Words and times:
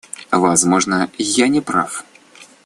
Возможно, 0.31 1.11
я 1.19 1.47
неправ. 1.47 2.03